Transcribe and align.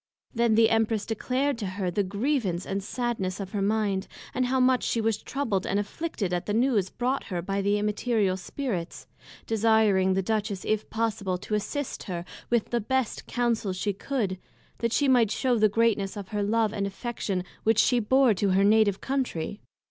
Then 0.33 0.55
the 0.55 0.71
Empress 0.71 1.05
declared 1.05 1.59
to 1.59 1.67
her 1.67 1.91
the 1.91 2.01
grievance 2.01 2.65
and 2.65 2.81
sadness 2.83 3.39
of 3.39 3.51
her 3.51 3.61
mind, 3.61 4.07
and 4.33 4.47
how 4.47 4.59
much 4.59 4.83
she 4.83 4.99
was 4.99 5.19
troubled 5.21 5.67
and 5.67 5.77
afflicted 5.77 6.33
at 6.33 6.47
the 6.47 6.55
News 6.55 6.89
brought 6.89 7.25
her 7.25 7.39
by 7.39 7.61
the 7.61 7.77
Immaterial 7.77 8.35
Spirits, 8.35 9.05
desiring 9.45 10.15
the 10.15 10.23
Duchess, 10.23 10.65
if 10.65 10.89
possible, 10.89 11.37
to 11.37 11.53
assist 11.53 12.01
her 12.05 12.25
with 12.49 12.71
the 12.71 12.81
best 12.81 13.27
Counsels 13.27 13.77
she 13.77 13.93
could, 13.93 14.39
that 14.79 14.91
she 14.91 15.07
might 15.07 15.29
shew 15.29 15.59
the 15.59 15.69
greatness 15.69 16.17
of 16.17 16.29
her 16.29 16.41
love 16.41 16.73
and 16.73 16.87
affection 16.87 17.43
which 17.63 17.77
she 17.77 17.99
bore 17.99 18.33
to 18.33 18.49
her 18.53 18.63
Native 18.63 19.01
Countrey. 19.01 19.61